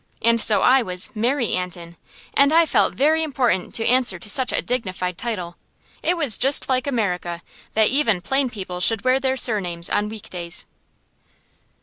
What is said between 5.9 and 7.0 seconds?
It was just like